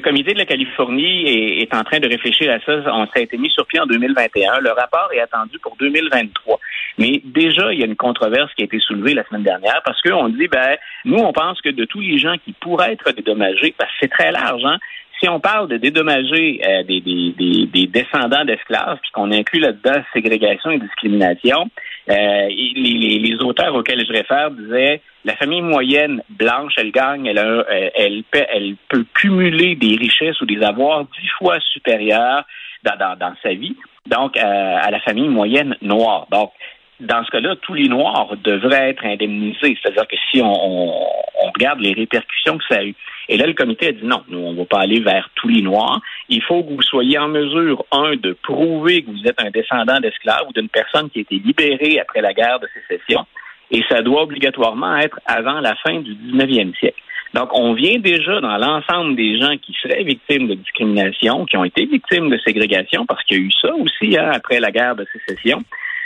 comité 0.02 0.34
de 0.34 0.40
la 0.40 0.46
Californie 0.46 1.62
est, 1.62 1.74
en 1.74 1.84
train 1.84 2.00
de 2.00 2.08
réfléchir 2.08 2.52
à 2.52 2.60
ça. 2.60 2.82
On 2.94 3.08
s'est 3.08 3.24
été 3.24 3.38
mis 3.38 3.50
sur 3.50 3.66
pied 3.68 3.80
en 3.80 3.86
2021. 3.86 4.60
Le 4.60 4.72
rapport 4.72 5.10
est 5.14 5.20
attendu 5.20 5.60
pour 5.60 5.76
2023. 5.78 6.60
Mais 6.98 7.22
déjà, 7.24 7.72
il 7.74 7.80
y 7.80 7.84
a 7.84 7.86
une 7.86 7.96
controverse 7.96 8.52
qui 8.56 8.64
a 8.64 8.66
été 8.66 8.80
soulevée 8.80 9.14
la 9.14 9.24
semaine 9.26 9.44
dernière 9.44 9.82
parce 9.86 10.02
qu'on 10.02 10.30
dit, 10.30 10.48
ben, 10.48 10.78
nous, 11.04 11.18
on 11.18 11.34
pense 11.34 11.62
que 11.62 11.70
de 11.70 11.86
tous 11.86 12.00
les 12.00 12.18
gens 12.18 12.36
qui 12.44 12.54
pourraient 12.54 12.94
être 12.94 13.12
dédommagés, 13.12 13.76
parce 13.78 13.92
que 13.92 13.98
c'est 14.02 14.12
très 14.12 14.32
large, 14.32 14.64
hein, 14.66 14.78
si 15.20 15.30
on 15.30 15.40
parle 15.40 15.68
de 15.68 15.78
dédommager 15.78 16.62
euh, 16.66 16.84
des, 16.84 17.02
des, 17.02 17.68
des, 17.68 17.88
descendants 17.88 18.46
d'esclaves, 18.46 18.98
puis 19.02 19.12
qu'on 19.14 19.32
inclut 19.32 19.60
là-dedans 19.60 20.04
ségrégation 20.14 20.72
et 20.72 20.80
discrimination, 20.80 21.70
euh, 22.10 22.48
les, 22.48 23.20
les, 23.20 23.36
auteurs 23.42 23.74
auxquels 23.76 24.06
je 24.06 24.12
réfère 24.12 24.52
disaient 24.52 25.02
la 25.24 25.36
famille 25.36 25.62
moyenne 25.62 26.22
blanche, 26.30 26.74
elle 26.78 26.92
gagne, 26.92 27.26
elle, 27.26 27.40
elle, 27.96 28.24
elle, 28.32 28.76
peut 28.90 29.06
cumuler 29.16 29.76
des 29.76 29.96
richesses 29.96 30.40
ou 30.42 30.46
des 30.46 30.62
avoirs 30.62 31.06
dix 31.20 31.28
fois 31.40 31.60
supérieurs 31.74 32.44
dans, 32.84 32.98
dans, 32.98 33.18
dans 33.18 33.34
sa 33.42 33.54
vie, 33.54 33.76
donc 34.06 34.38
euh, 34.38 34.42
à 34.44 34.92
la 34.92 35.00
famille 35.00 35.30
moyenne 35.30 35.76
noire. 35.82 36.28
Donc, 36.32 36.52
dans 37.00 37.24
ce 37.26 37.32
cas-là, 37.32 37.56
tous 37.62 37.74
les 37.74 37.90
Noirs 37.90 38.36
devraient 38.44 38.90
être 38.90 39.06
indemnisés. 39.06 39.78
C'est-à-dire 39.82 40.08
que 40.08 40.16
si 40.32 40.42
on, 40.42 40.54
on, 40.54 41.52
regarde 41.54 41.80
les 41.80 41.94
répercussions 41.94 42.58
que 42.58 42.64
ça 42.70 42.80
a 42.80 42.84
eu. 42.84 42.96
Et 43.30 43.38
là, 43.38 43.48
le 43.48 43.54
comité 43.54 43.88
a 43.88 43.92
dit 43.92 44.06
non, 44.06 44.24
nous, 44.28 44.40
on 44.40 44.54
ne 44.54 44.58
va 44.58 44.66
pas 44.66 44.80
aller 44.80 45.00
vers 45.00 45.30
tous 45.36 45.48
les 45.48 45.62
Noirs. 45.62 46.02
Il 46.30 46.42
faut 46.42 46.64
que 46.64 46.70
vous 46.70 46.82
soyez 46.82 47.18
en 47.18 47.28
mesure, 47.28 47.86
un, 47.92 48.16
de 48.16 48.34
prouver 48.34 49.04
que 49.04 49.12
vous 49.12 49.26
êtes 49.26 49.42
un 49.42 49.52
descendant 49.52 50.00
d'esclaves 50.00 50.46
ou 50.50 50.54
d'une 50.54 50.70
personne 50.70 51.10
qui 51.10 51.20
a 51.20 51.22
été 51.22 51.36
libérée 51.36 52.00
après 52.00 52.22
la 52.22 52.34
guerre 52.34 52.60
de 52.60 52.68
sécession. 52.74 53.26
Et 53.72 53.84
ça 53.90 54.02
doit 54.02 54.24
obligatoirement 54.24 54.98
être 54.98 55.20
avant 55.26 55.60
la 55.60 55.76
fin 55.76 56.00
du 56.00 56.14
19e 56.14 56.78
siècle. 56.78 57.02
Donc, 57.34 57.50
on 57.54 57.74
vient 57.74 58.00
déjà 58.00 58.40
dans 58.40 58.58
l'ensemble 58.58 59.16
des 59.16 59.38
gens 59.40 59.58
qui 59.58 59.76
seraient 59.82 60.04
victimes 60.04 60.48
de 60.48 60.54
discrimination, 60.54 61.46
qui 61.46 61.58
ont 61.58 61.66
été 61.66 61.86
victimes 61.86 62.30
de 62.30 62.38
ségrégation, 62.38 63.06
parce 63.06 63.22
qu'il 63.24 63.38
y 63.38 63.40
a 63.42 63.44
eu 63.44 63.52
ça 63.52 63.76
aussi 63.76 64.18
hein, 64.18 64.32
après 64.34 64.60
la 64.62 64.72
guerre 64.72 64.96
de 64.96 65.06
sécession. 65.12 65.62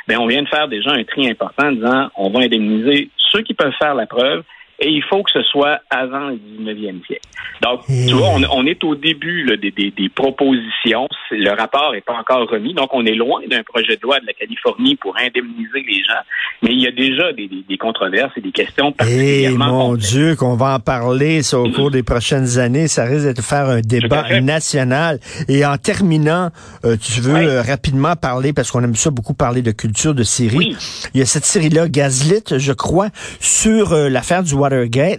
Bien, 0.10 0.20
on 0.20 0.26
vient 0.26 0.42
de 0.42 0.48
faire 0.48 0.68
déjà 0.68 0.90
un 0.90 1.04
tri 1.04 1.30
important 1.30 1.68
en 1.68 1.72
disant 1.72 2.10
on 2.16 2.32
va 2.32 2.40
indemniser 2.40 3.12
ceux 3.32 3.44
qui 3.44 3.54
peuvent 3.54 3.76
faire 3.78 3.94
la 3.94 4.08
preuve 4.08 4.44
et 4.80 4.90
il 4.90 5.04
faut 5.04 5.24
que 5.24 5.32
ce 5.32 5.44
soit 5.44 5.80
avant 5.90 6.30
le 6.30 6.36
19e 6.36 7.06
siècle. 7.06 7.28
Donc, 7.62 7.82
tu 7.88 8.14
vois, 8.14 8.30
on, 8.52 8.66
est 8.66 8.84
au 8.84 8.96
début 8.96 9.46
des, 9.58 9.72
des, 9.72 10.10
propositions. 10.10 11.08
Le 11.32 11.52
rapport 11.52 11.92
n'est 11.92 12.02
pas 12.02 12.14
encore 12.14 12.50
remis, 12.50 12.74
donc 12.74 12.90
on 12.94 13.06
est 13.06 13.16
loin 13.16 13.42
d'un 13.50 13.64
projet 13.64 13.98
de 13.98 14.02
loi 14.02 14.20
de 14.20 14.26
la 14.26 14.34
Californie 14.34 14.96
pour 14.96 15.18
indemniser 15.18 15.84
les 15.86 16.04
gens, 16.04 16.22
mais 16.62 16.72
il 16.72 16.82
y 16.82 16.88
a 16.88 16.92
déjà 16.92 17.34
des, 17.34 17.50
des 17.68 17.78
controverses 17.78 18.32
et 18.38 18.42
des 18.42 18.52
questions 18.52 18.92
eh, 18.92 18.94
particulièrement 18.94 19.66
Et 19.66 19.70
mon 19.70 19.96
Dieu, 19.96 20.36
qu'on 20.36 20.56
va 20.56 20.76
en 20.76 20.80
parler 20.80 21.44
ça, 21.44 21.60
au 21.60 21.70
cours 21.70 21.92
des 21.92 22.04
prochaines 22.04 22.58
années, 22.60 22.88
ça 22.88 23.04
risque 23.04 23.36
de 23.36 23.42
faire 23.42 23.68
un 23.68 23.82
débat 23.82 24.40
national. 24.40 25.20
Et 25.48 25.66
en 25.66 25.78
terminant, 25.78 26.50
euh, 26.86 26.96
tu 26.98 27.20
veux 27.20 27.36
euh, 27.36 27.62
rapidement 27.62 28.16
parler, 28.16 28.54
parce 28.54 28.72
qu'on 28.72 28.84
aime 28.84 28.96
ça 28.96 29.12
beaucoup 29.12 29.34
parler 29.34 29.62
de 29.62 29.72
culture, 29.72 30.14
de 30.14 30.24
série. 30.24 30.76
Il 31.14 31.20
y 31.20 31.24
a 31.24 31.26
cette 31.26 31.46
série-là, 31.46 31.88
Gaslit, 31.90 32.58
je 32.58 32.74
crois, 32.74 33.10
sur 33.40 33.94
euh, 33.94 34.10
l'affaire 34.10 34.44
du 34.44 34.54
Watergate, 34.54 34.69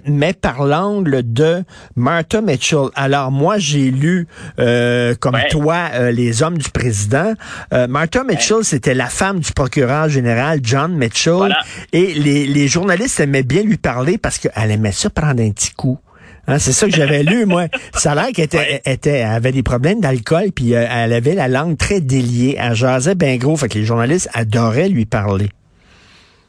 mais 0.06 0.32
par 0.32 0.64
l'angle 0.64 1.22
de 1.24 1.62
Martha 1.96 2.40
Mitchell. 2.40 2.88
Alors 2.94 3.30
moi, 3.30 3.58
j'ai 3.58 3.90
lu, 3.90 4.26
comme 4.56 5.38
toi, 5.50 6.10
Les 6.12 6.42
Hommes 6.42 6.58
du 6.58 6.70
Président. 6.70 7.34
Martha 7.88 8.24
Mitchell, 8.24 8.64
c'était 8.64 8.94
la 8.94 9.06
femme 9.06 9.40
du 9.40 9.52
procureur 9.52 10.08
général 10.08 10.60
John 10.62 10.96
Mitchell. 10.96 11.54
Et 11.92 12.14
les, 12.14 12.46
les 12.46 12.68
journalistes 12.68 13.20
aimaient 13.20 13.42
bien 13.42 13.62
lui 13.62 13.76
parler 13.76 14.18
parce 14.18 14.38
qu'elle 14.38 14.70
aimait 14.70 14.92
ça 14.92 15.10
prendre 15.10 15.42
un 15.42 15.50
petit 15.50 15.72
coup. 15.72 15.98
Hein, 16.46 16.58
c'est 16.58 16.72
ça 16.72 16.86
que 16.86 16.92
j'avais 16.94 17.22
lu, 17.22 17.46
moi. 17.46 17.66
Ça 17.94 18.12
a 18.12 18.14
l'air 18.14 18.32
qu'elle 18.32 18.46
était, 18.46 18.82
était, 18.84 19.22
avait 19.22 19.52
des 19.52 19.62
problèmes 19.62 20.00
d'alcool, 20.00 20.50
puis 20.54 20.74
euh, 20.74 20.86
elle 20.90 21.12
avait 21.12 21.34
la 21.34 21.48
langue 21.48 21.76
très 21.76 22.00
déliée. 22.00 22.56
Elle 22.58 22.74
jasait 22.74 23.14
bien 23.14 23.36
gros, 23.36 23.56
fait 23.56 23.68
que 23.68 23.78
les 23.78 23.84
journalistes 23.84 24.28
adoraient 24.32 24.88
lui 24.88 25.06
parler. 25.06 25.50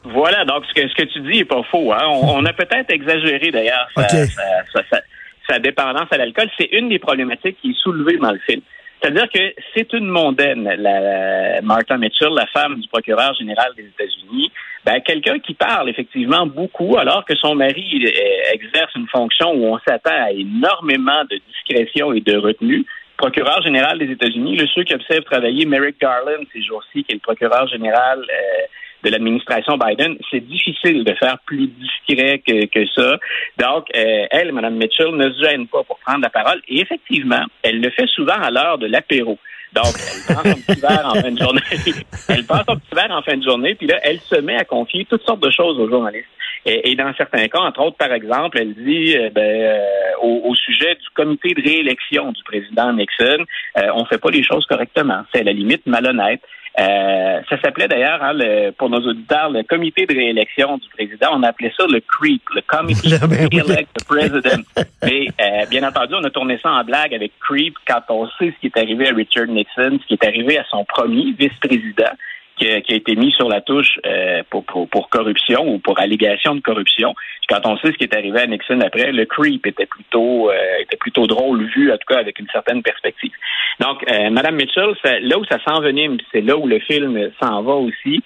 Voilà, 0.03 0.46
donc 0.46 0.65
ce 0.65 0.74
que, 0.74 0.88
ce 0.88 0.96
que 0.96 1.03
tu 1.03 1.20
dis 1.22 1.39
est 1.39 1.46
pas 1.46 1.63
faux. 1.63 1.93
Hein? 1.93 2.05
On, 2.08 2.43
a 2.46 2.53
peut-être 2.53 2.91
exagéré 2.91 3.51
d'ailleurs 3.51 3.88
sa, 3.96 5.60
dépendance 5.60 6.08
à 6.12 6.17
l'alcool. 6.17 6.50
C'est 6.58 6.70
une 6.72 6.89
des 6.89 7.00
problématiques 7.00 7.58
qui 7.62 7.72
est 7.72 7.81
soulevée 7.81 8.17
dans 8.17 8.31
le 8.31 8.39
film. 8.39 8.62
C'est-à-dire 9.01 9.27
que 9.29 9.53
c'est 9.75 9.93
une 9.93 10.08
mondaine, 10.08 10.63
la, 10.63 11.62
Martha 11.62 11.98
Mitchell, 11.98 12.29
la 12.34 12.46
femme 12.48 12.79
du 12.79 12.88
procureur 12.88 13.34
général 13.36 13.72
des 13.75 13.84
États-Unis, 13.84 14.51
ben, 14.86 15.00
quelqu'un 15.01 15.39
qui 15.39 15.53
parle 15.53 15.89
effectivement 15.89 16.46
beaucoup 16.46 16.98
alors 16.98 17.25
que 17.25 17.36
son 17.36 17.55
mari 17.55 18.03
euh, 18.03 18.53
exerce 18.53 18.93
une 18.96 19.08
fonction 19.08 19.51
où 19.53 19.65
on 19.65 19.79
s'attend 19.88 20.10
à 20.12 20.31
énormément 20.31 21.24
de 21.29 21.39
discrétion 21.48 22.13
et 22.13 22.22
de 22.22 22.38
retenue. 22.38 22.86
Procureur 23.17 23.62
général 23.62 24.00
des 24.00 24.12
États-Unis, 24.12 24.55
le 24.55 24.67
ceux 24.67 24.84
qui 24.84 24.96
observent 24.96 25.24
travailler 25.24 25.65
Merrick 25.65 26.00
Garland 26.00 26.43
ces 26.53 26.63
jours-ci, 26.63 27.03
qui 27.03 27.12
est 27.12 27.15
le 27.15 27.20
procureur 27.20 27.67
général 27.67 28.20
euh, 28.20 28.65
de 29.03 29.10
l'administration 29.10 29.77
Biden, 29.77 30.17
c'est 30.29 30.46
difficile 30.46 31.03
de 31.03 31.13
faire 31.15 31.38
plus 31.46 31.67
discret 31.67 32.41
que, 32.46 32.65
que 32.65 32.86
ça. 32.96 33.17
Donc, 33.58 33.88
euh, 33.96 34.25
elle, 34.31 34.51
Mme 34.51 34.75
Mitchell, 34.75 35.15
ne 35.15 35.31
se 35.31 35.41
gêne 35.43 35.67
pas 35.67 35.84
pour 35.84 36.00
prendre 36.00 36.22
la 36.22 36.29
parole. 36.29 36.62
Et 36.67 36.81
effectivement, 36.81 37.43
elle 37.63 37.81
le 37.81 37.89
fait 37.89 38.08
souvent 38.08 38.39
à 38.41 38.51
l'heure 38.51 38.77
de 38.77 38.88
l'apéro. 38.88 39.38
Donc, 39.74 39.93
elle 39.96 40.36
prend 40.36 40.43
son 40.43 40.62
petit 40.62 40.81
verre 40.81 41.05
en 41.05 41.15
fin 41.15 41.31
de 41.31 41.39
journée. 41.39 41.62
elle 42.29 42.46
prend 42.46 42.62
son 42.67 42.77
petit 42.77 42.96
verre 42.96 43.12
en 43.12 43.22
fin 43.22 43.38
de 43.38 43.43
journée, 43.43 43.75
puis 43.75 43.88
là, 43.88 44.00
elle 44.03 44.20
se 44.20 44.36
met 44.36 44.55
à 44.55 44.65
confier 44.65 45.05
toutes 45.05 45.24
sortes 45.24 45.43
de 45.43 45.51
choses 45.51 45.79
aux 45.79 45.89
journalistes. 45.89 46.27
Et, 46.65 46.96
dans 46.96 47.12
certains 47.15 47.48
cas, 47.48 47.60
entre 47.60 47.81
autres, 47.81 47.98
par 47.98 48.13
exemple, 48.13 48.60
elle 48.60 48.75
dit 48.75 49.17
euh, 49.17 49.31
ben, 49.31 49.41
euh, 49.41 49.79
au, 50.22 50.53
sujet 50.53 50.93
du 50.93 51.10
comité 51.15 51.55
de 51.55 51.62
réélection 51.62 52.31
du 52.31 52.43
président 52.43 52.93
Nixon, 52.93 53.46
euh, 53.77 53.88
on 53.96 54.05
fait 54.05 54.20
pas 54.20 54.29
les 54.29 54.43
choses 54.43 54.65
correctement. 54.67 55.24
C'est 55.34 55.41
à 55.41 55.43
la 55.43 55.53
limite 55.53 55.86
malhonnête. 55.88 56.41
Euh, 56.80 57.42
ça 57.50 57.62
s'appelait 57.62 57.88
d'ailleurs, 57.88 58.24
hein, 58.24 58.34
pour 58.78 58.90
nos 58.90 59.00
auditeurs, 59.00 59.50
le 59.50 59.63
comité 59.63 60.06
de 60.06 60.13
réélection 60.13 60.78
du 60.78 60.88
président. 60.90 61.30
On 61.34 61.44
appelait 61.44 61.74
ça 61.78 61.86
le 61.88 62.00
CREEP, 62.00 62.42
le 62.56 62.62
Committee 62.62 63.10
to 63.20 63.28
Re-elect 63.28 63.90
the 63.94 64.06
President. 64.06 64.63
Mais 65.04 65.28
euh, 65.42 65.66
bien 65.70 65.88
entendu, 65.88 66.13
on 66.16 66.24
a 66.24 66.30
tourné 66.30 66.58
ça 66.63 66.72
en 66.72 66.84
blague 66.84 67.13
avec 67.13 67.34
CREEP 67.40 67.74
quand 67.86 68.01
on 68.10 68.28
sait 68.40 68.54
ce 68.56 68.60
qui 68.62 68.68
est 68.68 68.78
arrivé 68.78 69.10
à 69.10 69.13
Richard 69.13 69.48
Nixon, 69.48 70.00
ce 70.01 70.08
qui 70.08 70.13
est 70.13 70.25
arrivé 70.25 70.58
à 70.58 70.63
son 70.70 70.86
premier 70.86 71.34
vice-président 71.38 72.13
qui 72.58 72.67
a, 72.67 72.77
été 72.77 73.15
mis 73.15 73.31
sur 73.31 73.50
la 73.50 73.62
touche 73.62 74.00
euh, 74.05 74.43
pour, 74.50 74.63
pour, 74.65 75.10
corruption 75.10 75.67
ou 75.67 75.79
pour 75.79 76.00
allégation 76.00 76.55
de 76.55 76.62
corruption. 76.62 77.13
Quand 77.50 77.62
on 77.65 77.77
sait 77.77 77.88
ce 77.88 77.98
qui 77.98 78.03
est 78.03 78.15
arrivé 78.15 78.39
à 78.39 78.48
Nixon 78.48 78.79
après, 78.81 79.12
le 79.12 79.25
creep 79.25 79.65
était 79.65 79.86
plutôt 79.86 80.50
euh, 80.50 80.55
était 80.79 80.98
plutôt 80.98 81.27
drôle 81.27 81.65
vu, 81.65 81.91
en 81.91 81.98
tout 81.98 82.08
cas 82.08 82.20
avec 82.20 82.39
une 82.39 82.48
certaine 82.51 82.81
perspective. 82.81 83.31
Donc, 83.79 84.03
euh, 84.10 84.29
Madame 84.29 84.55
Mitchell, 84.55 84.93
là 85.03 85.38
où 85.38 85.46
ça 85.46 85.58
s'envenime, 85.65 86.17
c'est 86.31 86.41
là 86.41 86.55
où 86.55 86.67
le 86.67 86.79
film 86.79 87.31
s'en 87.41 87.63
va 87.63 87.74
aussi. 87.74 88.22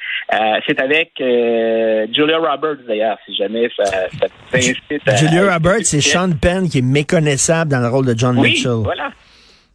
c'est 0.67 0.79
avec 0.82 1.12
Julia 1.17 2.38
Roberts 2.38 2.84
d'ailleurs, 2.88 3.17
si 3.25 3.36
jamais 3.36 3.70
ça, 3.75 3.86
ça 3.86 4.27
t'incite. 4.51 4.77
Julia 5.17 5.53
Roberts, 5.53 5.86
c'est 5.86 6.01
Sean 6.01 6.32
Penn 6.39 6.70
qui 6.70 6.79
est 6.79 6.86
méconnaissable 6.86 7.72
dans 7.72 7.79
le 7.79 7.88
rôle 7.88 8.05
de 8.05 8.17
John 8.17 8.38
oui, 8.38 8.50
Mitchell. 8.50 8.82
Voilà. 8.84 9.12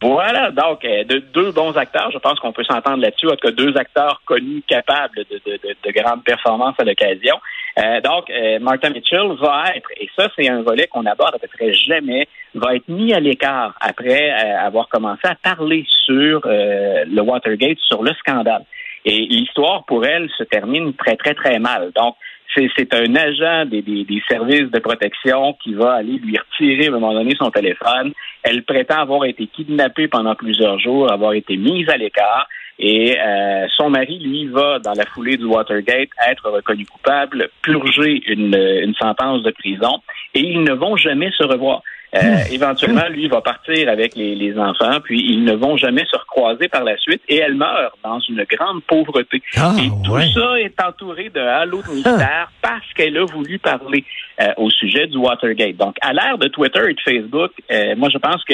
Voilà, 0.01 0.49
donc 0.49 0.83
euh, 0.83 1.03
de, 1.03 1.19
deux 1.31 1.51
bons 1.51 1.77
acteurs, 1.77 2.09
je 2.11 2.17
pense 2.17 2.39
qu'on 2.39 2.51
peut 2.51 2.63
s'entendre 2.63 3.03
là-dessus, 3.03 3.27
en 3.27 3.35
tout 3.35 3.47
cas 3.47 3.51
deux 3.51 3.77
acteurs 3.77 4.19
connus, 4.25 4.63
capables 4.67 5.15
de, 5.15 5.39
de, 5.45 5.57
de, 5.57 5.75
de 5.83 5.91
grandes 5.91 6.23
performances 6.23 6.73
à 6.79 6.83
l'occasion. 6.83 7.35
Euh, 7.77 8.01
donc, 8.01 8.27
euh, 8.31 8.57
Martha 8.59 8.89
Mitchell 8.89 9.31
va 9.39 9.65
être, 9.75 9.89
et 9.97 10.09
ça 10.17 10.27
c'est 10.35 10.49
un 10.49 10.63
volet 10.63 10.87
qu'on 10.87 11.05
aborde 11.05 11.35
à 11.35 11.37
peu 11.37 11.47
près 11.47 11.71
jamais, 11.73 12.27
va 12.55 12.75
être 12.75 12.87
mis 12.87 13.13
à 13.13 13.19
l'écart 13.19 13.75
après 13.79 14.31
avoir 14.31 14.89
commencé 14.89 15.21
à 15.23 15.35
parler 15.35 15.85
sur 16.05 16.41
le 16.45 17.21
Watergate, 17.21 17.77
sur 17.79 18.01
le 18.01 18.11
scandale. 18.15 18.65
Et 19.05 19.19
l'histoire 19.19 19.85
pour 19.85 20.05
elle 20.05 20.29
se 20.37 20.43
termine 20.43 20.93
très 20.95 21.15
très 21.15 21.33
très 21.33 21.59
mal. 21.59 21.91
Donc, 21.95 22.15
c'est 22.55 22.93
un 22.93 23.15
agent 23.15 23.65
des, 23.65 23.81
des, 23.81 24.21
services 24.27 24.69
de 24.69 24.79
protection 24.79 25.53
qui 25.63 25.73
va 25.73 25.93
aller 25.93 26.17
lui 26.17 26.37
retirer 26.37 26.87
à 26.87 26.89
un 26.89 26.99
moment 26.99 27.13
donné 27.13 27.33
son 27.37 27.49
téléphone. 27.49 28.13
Elle 28.43 28.63
prétend 28.63 28.99
avoir 28.99 29.25
été 29.25 29.47
kidnappée 29.47 30.07
pendant 30.07 30.35
plusieurs 30.35 30.79
jours, 30.79 31.11
avoir 31.11 31.33
été 31.33 31.57
mise 31.57 31.89
à 31.89 31.97
l'écart. 31.97 32.47
Et 32.79 33.17
euh, 33.19 33.67
son 33.77 33.89
mari, 33.89 34.19
lui, 34.19 34.47
va, 34.47 34.79
dans 34.79 34.93
la 34.93 35.05
foulée 35.05 35.37
du 35.37 35.45
Watergate, 35.45 36.09
être 36.27 36.49
reconnu 36.49 36.85
coupable, 36.85 37.49
purger 37.61 38.23
une, 38.27 38.55
une 38.55 38.95
sentence 38.95 39.43
de 39.43 39.51
prison, 39.51 40.01
et 40.33 40.39
ils 40.39 40.63
ne 40.63 40.73
vont 40.73 40.95
jamais 40.95 41.31
se 41.31 41.43
revoir. 41.43 41.83
Euh, 42.13 42.43
éventuellement, 42.51 43.07
lui 43.09 43.27
va 43.29 43.39
partir 43.39 43.87
avec 43.87 44.15
les, 44.15 44.35
les, 44.35 44.57
enfants, 44.57 44.99
puis 45.01 45.23
ils 45.31 45.45
ne 45.45 45.53
vont 45.53 45.77
jamais 45.77 46.03
se 46.11 46.17
recroiser 46.17 46.67
par 46.67 46.83
la 46.83 46.97
suite, 46.97 47.21
et 47.29 47.37
elle 47.37 47.55
meurt 47.55 47.95
dans 48.03 48.19
une 48.19 48.43
grande 48.43 48.83
pauvreté. 48.83 49.41
Ah, 49.55 49.73
et 49.79 49.89
tout 50.03 50.19
ça 50.33 50.59
est 50.59 50.81
entouré 50.83 51.29
de 51.29 51.39
halo 51.39 51.81
de 51.81 51.93
mystère 51.93 52.51
parce 52.61 52.93
qu'elle 52.95 53.17
a 53.17 53.25
voulu 53.25 53.59
parler 53.59 54.03
euh, 54.41 54.51
au 54.57 54.69
sujet 54.69 55.07
du 55.07 55.17
Watergate. 55.17 55.77
Donc, 55.77 55.95
à 56.01 56.11
l'ère 56.11 56.37
de 56.37 56.49
Twitter 56.49 56.81
et 56.89 56.93
de 56.93 56.99
Facebook, 56.99 57.51
euh, 57.71 57.95
moi, 57.95 58.09
je 58.11 58.17
pense 58.17 58.43
que 58.43 58.53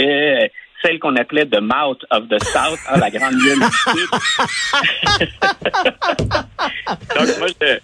celle 0.83 0.99
qu'on 0.99 1.15
appelait 1.15 1.47
The 1.47 1.59
Mouth 1.59 2.05
of 2.11 2.27
the 2.29 2.43
South, 2.43 2.79
hein, 2.89 2.99
la 2.99 3.09
grande 3.09 3.33
gueule 3.43 3.57
du 3.57 3.65
Sud. 3.73 4.09
Donc, 7.17 7.39
moi, 7.39 7.47
je, 7.59 7.79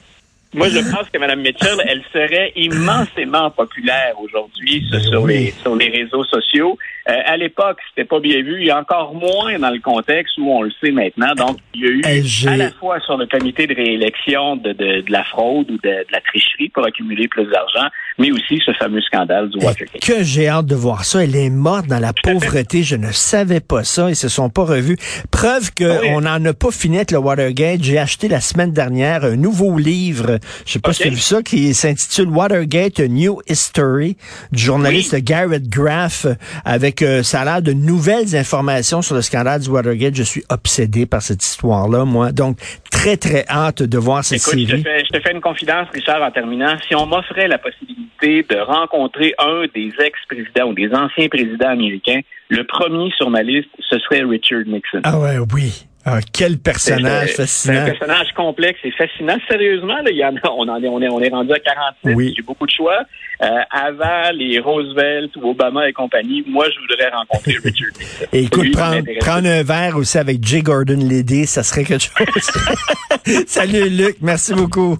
moi, 0.54 0.70
je 0.70 0.80
pense 0.80 1.10
que 1.12 1.18
Mme 1.18 1.42
Mitchell, 1.42 1.78
elle 1.88 2.04
serait 2.12 2.52
immensément 2.56 3.50
populaire 3.52 4.14
aujourd'hui 4.20 4.88
ben 4.92 5.02
sur, 5.02 5.26
les, 5.26 5.52
sur 5.62 5.76
les 5.76 5.90
réseaux 5.90 6.24
sociaux. 6.24 6.78
Euh, 7.10 7.14
à 7.26 7.36
l'époque, 7.36 7.80
c'était 7.90 8.08
pas 8.08 8.20
bien 8.22 8.42
vu, 8.42 8.66
et 8.66 8.72
encore 8.72 9.14
moins 9.14 9.60
dans 9.60 9.70
le 9.70 9.80
contexte 9.80 10.38
où 10.38 10.50
on 10.50 10.62
le 10.62 10.72
sait 10.82 10.92
maintenant. 10.92 11.34
Donc, 11.36 11.58
il 11.74 11.82
y 11.82 11.86
a 11.86 11.90
eu 11.90 12.48
à 12.48 12.56
la 12.56 12.72
fois 12.72 13.00
sur 13.02 13.18
le 13.18 13.26
comité 13.26 13.68
de 13.68 13.76
réélection 13.76 14.56
de, 14.56 14.72
de, 14.72 15.02
de 15.02 15.12
la 15.12 15.26
fraude 15.26 15.70
ou 15.70 15.78
de, 15.78 15.90
de, 15.90 16.06
la 16.12 16.22
tricherie 16.22 16.70
pour 16.70 16.86
accumuler 16.86 17.28
plus 17.28 17.46
d'argent, 17.46 17.90
mais 18.18 18.32
aussi 18.32 18.62
ce 18.66 18.72
fameux 18.74 19.02
scandale 19.02 19.50
du 19.50 19.58
Watergate. 19.58 20.02
Que 20.02 20.24
j'ai 20.24 20.48
hâte 20.48 20.68
de 20.68 20.76
voir 20.76 21.04
ça. 21.04 21.24
Elle 21.24 21.36
est 21.36 21.50
morte 21.50 21.88
dans 21.88 22.00
la 22.00 22.14
pauvreté. 22.14 22.84
Je 22.84 22.96
ne 22.96 23.12
savais 23.12 23.60
pas 23.60 23.84
ça. 23.84 24.10
Ils 24.10 24.16
se 24.16 24.30
sont 24.30 24.50
pas 24.50 24.64
revus. 24.64 24.98
Preuve 25.30 25.72
qu'on 25.78 26.26
ah 26.26 26.40
n'en 26.40 26.46
a 26.46 26.54
pas 26.54 26.72
fini 26.72 26.98
avec 26.98 27.12
le 27.12 27.18
Watergate. 27.18 27.84
J'ai 27.84 28.00
acheté 28.00 28.30
la 28.30 28.40
semaine 28.40 28.72
dernière 28.72 29.26
un 29.26 29.36
nouveau 29.36 29.78
livre. 29.78 30.40
Je 30.66 30.74
sais 30.74 30.80
pas 30.80 30.94
si 30.94 31.02
tu 31.02 31.08
as 31.10 31.12
vu 31.12 31.18
ça, 31.18 31.42
qui 31.42 31.74
s'intitule 31.74 32.30
Watergate, 32.30 33.02
A 33.02 33.08
New 33.10 33.42
History, 33.50 34.16
du 34.54 34.64
journaliste 34.64 35.16
Garrett 35.16 35.68
Graff 35.68 36.28
avec 36.64 36.93
ça 37.24 37.42
a 37.42 37.46
l'air 37.46 37.62
de 37.62 37.74
nouvelles 37.74 38.36
informations 38.36 39.02
sur 39.02 39.16
le 39.16 39.22
scandale 39.22 39.62
du 39.62 39.70
Watergate. 39.70 40.16
Je 40.16 40.24
suis 40.24 40.44
obsédé 40.50 41.06
par 41.06 41.22
cette 41.22 41.44
histoire-là, 41.44 42.06
moi. 42.06 42.32
Donc, 42.32 42.58
très, 42.92 43.18
très 43.18 43.46
hâte 43.50 43.84
de 43.84 43.98
voir 43.98 44.24
cette 44.24 44.40
Écoute, 44.40 44.60
Je 44.68 44.76
te, 44.76 44.82
fais, 44.82 45.04
je 45.06 45.10
te 45.10 45.20
fais 45.22 45.34
une 45.34 45.42
confidence, 45.42 45.88
Richard, 45.94 46.22
en 46.22 46.32
terminant. 46.32 46.76
Si 46.88 46.96
on 46.96 47.06
m'offrait 47.06 47.48
la 47.48 47.58
possibilité 47.58 48.46
de 48.50 48.60
rencontrer 48.60 49.34
un 49.40 49.64
des 49.74 49.92
ex-présidents 50.00 50.70
ou 50.70 50.74
des 50.74 50.90
anciens 50.94 51.28
présidents 51.28 51.70
américains, 51.70 52.22
le 52.50 52.64
premier 52.66 53.12
sur 53.18 53.30
ma 53.30 53.44
liste, 53.44 53.70
ce 53.80 54.00
serait 54.00 54.24
Richard 54.24 54.64
Nixon. 54.66 55.02
Ah 55.04 55.20
ouais, 55.20 55.38
oui. 55.54 55.86
Ah, 56.06 56.20
quel 56.34 56.58
personnage 56.58 57.32
fascinant. 57.32 57.82
un 57.82 57.86
personnage 57.86 58.34
complexe 58.36 58.80
et 58.84 58.92
fascinant. 58.92 59.38
Sérieusement, 59.50 59.96
là, 59.98 60.10
il 60.10 60.18
y 60.18 60.26
en 60.26 60.36
a, 60.36 60.50
on, 60.52 60.68
en 60.68 60.84
est, 60.84 60.88
on, 60.88 61.02
est, 61.02 61.10
on 61.10 61.22
est 61.22 61.30
rendu 61.30 61.54
à 61.54 61.60
46. 61.60 62.16
Oui. 62.16 62.34
J'ai 62.36 62.42
beaucoup 62.42 62.66
de 62.66 62.72
choix. 62.72 63.04
Euh, 63.42 63.48
avant 63.72 64.32
les 64.34 64.60
Roosevelt 64.60 65.36
ou 65.38 65.52
Obama 65.52 65.88
et 65.88 65.94
compagnie, 65.94 66.44
moi, 66.46 66.66
je 66.70 66.80
voudrais 66.80 67.10
rencontrer 67.10 67.54
Richard 67.64 67.88
Nixon. 67.98 68.26
Et 68.34 68.44
écoute, 68.44 68.72
prendre, 68.74 69.02
prendre 69.20 69.48
un 69.48 69.64
verre 69.64 69.96
aussi 69.96 70.18
avec 70.18 70.44
J. 70.44 70.62
Gordon 70.62 70.98
Liddy, 70.98 71.48
ça 71.48 71.64
serait 71.64 71.86
quelque 71.86 72.04
chose. 72.04 72.52
Salut, 73.48 73.90
Luc. 73.90 74.18
Merci 74.22 74.54
beaucoup. 74.54 74.98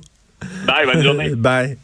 Bye, 0.66 0.86
bonne 0.86 1.04
journée. 1.04 1.30
Bye. 1.36 1.78